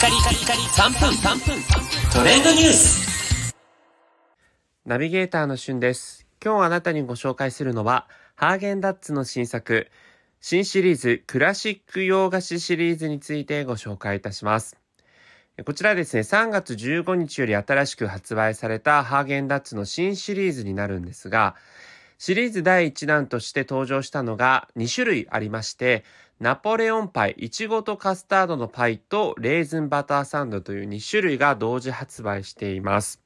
[0.00, 1.62] カリカリカリ3分3分
[2.10, 3.54] トレンドニュース
[4.86, 6.26] ナビゲーターのしゅんです。
[6.42, 9.90] 今日あなたにご紹介するのは、ハーゲンダッツの新作、
[10.40, 14.78] 新シリーズクラシック洋菓子シリーズについてご紹介いたします。
[15.66, 21.56] こちらですね、3月15日より新しく発売されたハーゲンダッツの新シリーズになるんですが、
[22.22, 26.04] シリーズ第1弾として登場したのが2種類ありまして、
[26.38, 33.22] ナポレオンパイ、いちごとカスタードのパイとレーズンバターサンドという2種類が同時発売しています。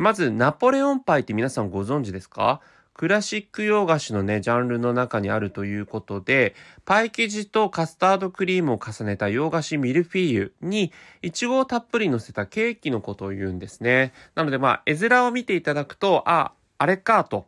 [0.00, 2.62] まず、ナポレオンパイって皆さんご存知ですか？
[2.94, 6.54] クラシック洋菓子のね、ジャンルの中にあるということで、
[6.86, 14.14] パイ生地とカスタードクリームを重ねた洋菓子ミルフィーユに、イチゴをたっぷり乗せたケーキのことを言うんですね。
[14.34, 17.44] なのでまあ、絵面を見ていただくと、あ、あれか、と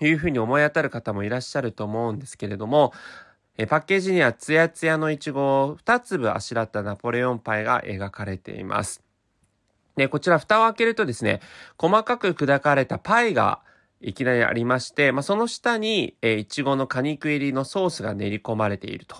[0.00, 2.92] いうふうに思い当たる方もいらっしゃると思うんですけれども、
[3.58, 9.02] えパッケージにはツヤツヤのイチゴを2粒あしらったナポレオンパイが描かれています。
[9.96, 11.40] で、こちら蓋を開けるとですね、
[11.78, 13.60] 細かく砕かれたパイが
[14.02, 19.16] いきなりありまして、まあ、その下に、えー、いちごの果肉入りのソースが練り込まれていると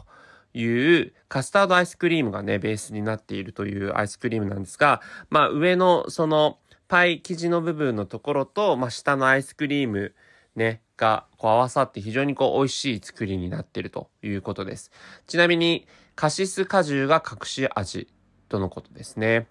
[0.52, 10.14] いうカスタードアイスクリームがね、ベースになっているというアイスクリームなんですが、まあ、上のそのパイ生地の部分のところと、まあ、下のアイスクリーム
[10.56, 14.90] ね、がこう合わさって非常にこう美味しい作りになっているということです。
[15.26, 18.08] ちなみにカシス果汁が隠し味
[18.48, 19.46] とのことですね。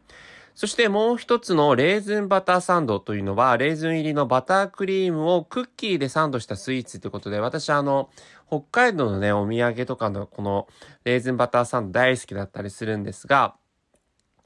[0.56, 8.10] そしてもう一つのレーズンバターサンドというのは、レーズン入りのバタークリームをクッキーでサンドしたスイーツということで、私あの、
[8.48, 10.68] 北海道のね、お土産とかのこの
[11.04, 13.56] レーズンバターサンド大好きだったりするんですが、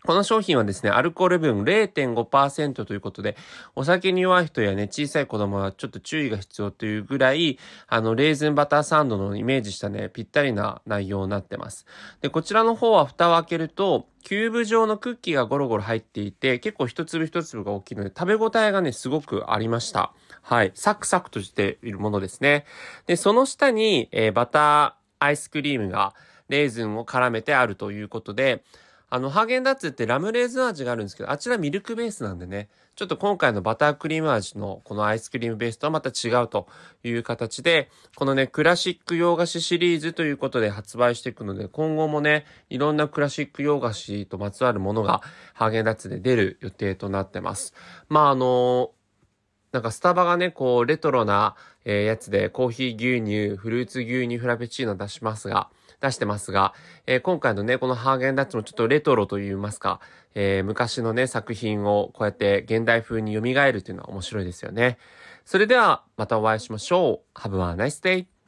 [0.10, 3.38] この商品はですね、アルコール分0.5%ということで、
[3.76, 11.86] お酒に弱い人やね、小さい子供はちょっと注意が必要というぐらい、あの、レーズンバターサンドのイメージしたね、ぴったりな内容になってます。
[12.22, 20.12] で、こちらの方は蓋を開けると、キューブ状のクッキーがゴロゴロ入っていて、結構一粒一粒が大きいので、食べ応えがね、すごくありました。
[20.42, 20.72] はい。
[20.74, 22.66] サクサクとしているものですね。
[23.06, 26.16] で、その下に、えー、バターアイスクリームが、
[26.48, 28.64] レーズンを絡めてあるということで、
[29.12, 36.68] あの、ハーゲンダッツってラムレーズン味があるんですけど、あちらミルクベースなんでね、ちょっと今回のバタークリーム味のこのアイスクリームベースとはまた違うと
[37.04, 45.22] いう形で、このね、クラシック洋菓子シリーズということで発売していくので、今後もね、いろんなクラシック洋菓子とまつわるものが
[45.54, 47.74] ハーゲンダッツで出る予定となってます。
[48.10, 48.92] まあ、あの
[49.72, 51.56] なんかスタバがね、こう、レトロな、
[51.86, 55.70] え、やつでコーヒー牛乳、フルーツ牛乳フラペチーノ出しますが、
[56.02, 56.74] 出してますが、
[57.08, 60.00] えー、今回のね、このハーゲンダッツもちょっとレトロと言いますか、
[60.36, 64.98] えー、昔のね、作品をこうやって現代風に蘇るというのは面白いですよね。
[65.46, 67.40] それでは、またお会いしましょう。
[67.40, 68.39] Have a nice day!